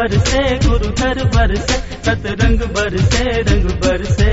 [0.00, 4.28] बरसे गुरु घर बरसे सतरंग बरसे रंग बरसे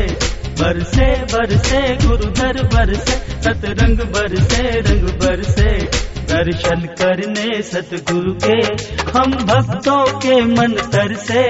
[0.60, 3.16] बरसे बरसे गुरु घर बरसे
[3.48, 5.72] सतरंग बरसे रंग बरसे
[6.32, 8.56] दर्शन करने सतगुरु के
[9.18, 11.44] हम भक्तों के मन तर से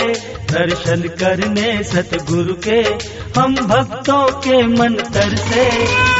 [0.53, 2.81] दर्शन करने सतगुरु के
[3.39, 5.66] हम भक्तों के मन तर से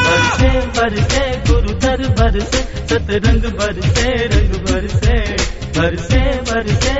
[0.06, 2.62] बरसे बरसे गुरु दर बरसे
[2.94, 5.18] सतरंग बरसे रंग बरसे
[5.78, 6.20] बरसे
[6.50, 6.97] बरसे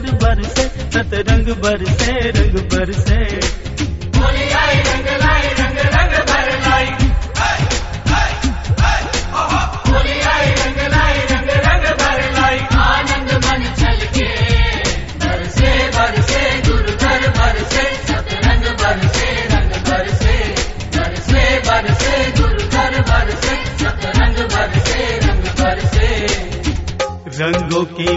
[0.00, 0.62] दर बरसे
[0.94, 3.18] सतरंग बरसे रंग बरसे
[4.20, 5.19] लाई रंग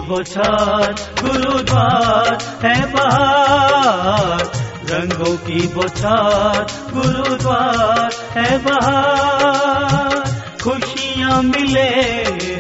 [0.08, 4.44] बोछार गुरुद्वार है बहार।
[4.90, 10.24] रंगों की बोछार गुरुद्वार है बहार।
[10.64, 11.90] खुशियाँ मिले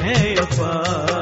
[0.05, 1.12] हैं अपार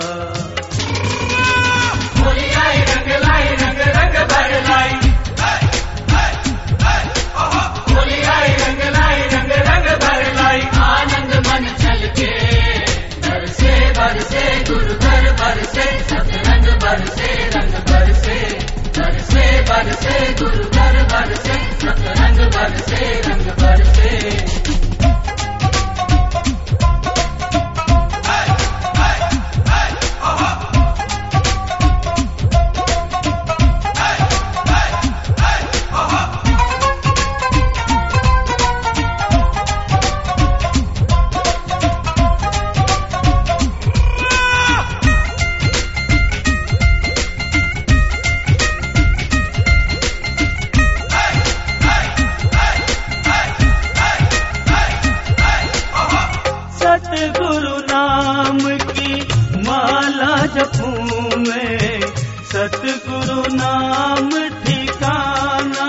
[62.61, 64.29] सतगुरु नाम
[64.65, 65.87] ठिकाना।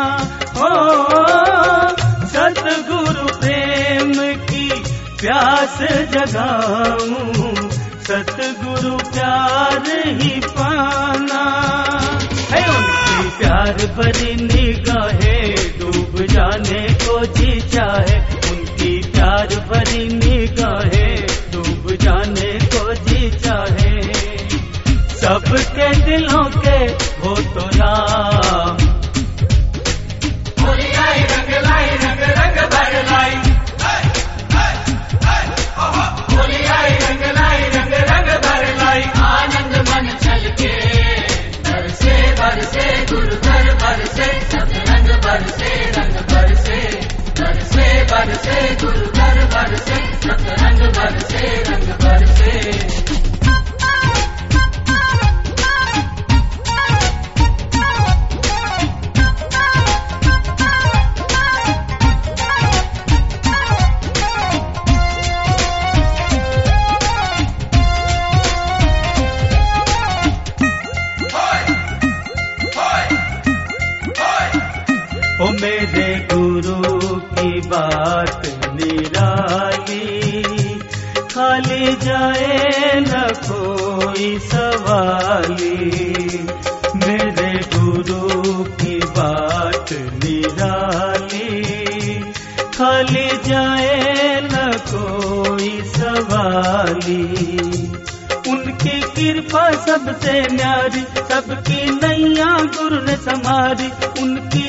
[0.56, 0.70] हो
[2.26, 4.12] सतगुरु प्रेम
[4.44, 4.68] की
[5.20, 7.68] प्यास जगाऊं।
[8.00, 11.42] सतगुरु प्यार ही पाना।
[12.50, 15.31] है उनकी प्यार भरी निगाहें
[26.12, 26.78] दिलों के
[27.24, 28.31] हो तो राम
[75.62, 80.42] मेरे गुरु की बात निराली।
[81.34, 85.74] खाली जाए न कोई सवाली।
[86.94, 91.62] मेरे गुरु की बात निराली।
[92.78, 97.22] खाली जाए न कोई सवाली।
[98.50, 104.62] उनकी कृपा सबसे न्यारी, सबकी नैया गुरु ने समारी उनकी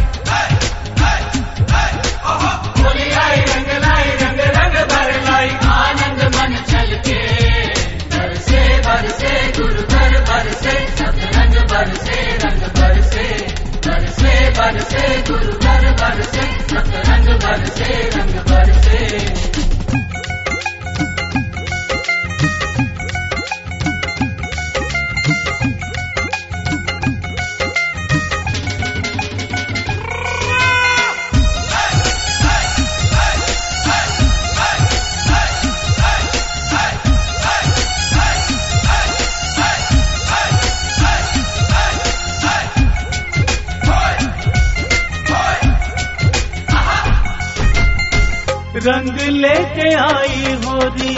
[48.87, 51.15] रंग लेके आई होरी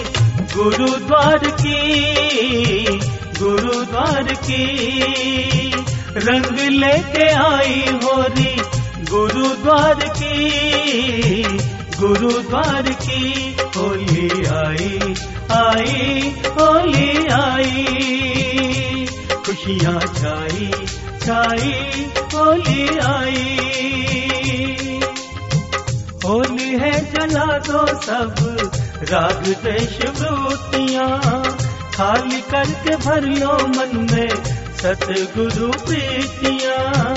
[0.55, 2.85] गुरुद्वार की
[3.39, 4.65] गुरुद्वार की।
[6.17, 8.57] रंग लेके आई होरी
[9.11, 11.43] गुरुद्वार की
[12.01, 15.15] गुरुद्वार की। होली आई
[15.51, 17.85] आई, होली आई।
[19.47, 20.71] खुशियाँ छाई
[21.27, 21.73] छाई,
[22.35, 23.61] होली आई।
[26.25, 28.35] होली है, जला दो सब।
[29.11, 31.21] राग देश वृत्तियाँ
[31.95, 34.31] खाली करके भर लो मन में
[34.77, 37.15] सतगुरु प्रीतियाँ।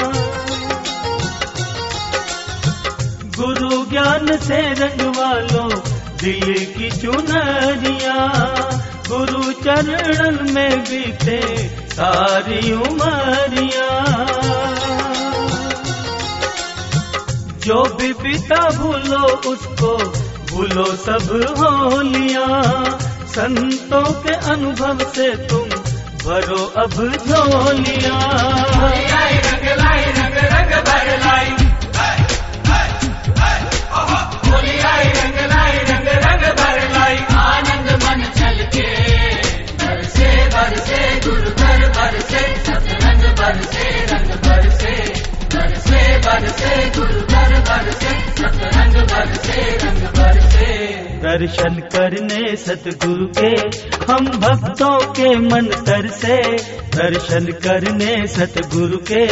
[3.38, 5.69] गुरु ज्ञान से रंगवा लो
[6.24, 8.27] दिल की चुनरिया।
[9.09, 14.07] गुरु चरणन में बीते सारी उमरिया।
[17.67, 19.97] जो भी पिता भूलो उसको,
[20.51, 22.61] भूलो सब होलिया।
[23.25, 25.69] संतों के अनुभव से तुम
[26.25, 26.91] भरो अब
[27.27, 28.47] झोलियाँ।
[51.37, 53.61] दर्शन करने सतगुरु के,
[54.11, 56.57] हम भक्तों के मन तर से।
[56.97, 59.29] दर्शन करने सतगुरु के,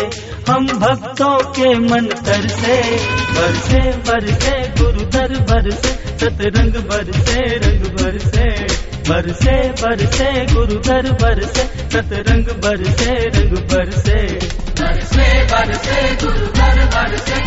[0.51, 2.99] हम भक्तों के मन तर से।
[3.33, 8.67] बरसे बरसे गुरु दर बरसे, सतरंग बरसे, रंग बरसे।
[9.09, 14.39] बरसे बरसे गुरु दर बरसे, सतरंग बरसे, रंग बरसे।
[14.81, 17.45] बरसे बरसे गुरु घर बरसे।